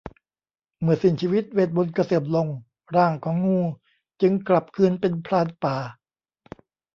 [0.81, 2.47] เมื่อสิ้นชีวิตเวทย์มนตร์ก็เสื่อมลง
[2.95, 3.59] ร่างของงู
[4.21, 5.77] จึงกลับคืนเป็นพรานป่า